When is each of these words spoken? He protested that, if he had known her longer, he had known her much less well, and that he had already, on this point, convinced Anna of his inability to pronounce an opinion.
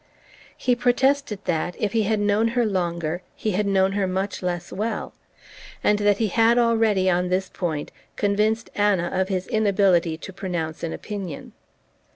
He 0.57 0.75
protested 0.75 1.45
that, 1.45 1.75
if 1.79 1.91
he 1.91 2.01
had 2.01 2.19
known 2.19 2.47
her 2.57 2.65
longer, 2.65 3.21
he 3.35 3.51
had 3.51 3.67
known 3.67 3.91
her 3.91 4.07
much 4.07 4.41
less 4.41 4.73
well, 4.73 5.13
and 5.83 5.99
that 5.99 6.17
he 6.17 6.29
had 6.29 6.57
already, 6.57 7.07
on 7.07 7.29
this 7.29 7.49
point, 7.49 7.91
convinced 8.15 8.71
Anna 8.73 9.11
of 9.13 9.29
his 9.29 9.45
inability 9.45 10.17
to 10.17 10.33
pronounce 10.33 10.81
an 10.81 10.91
opinion. 10.91 11.51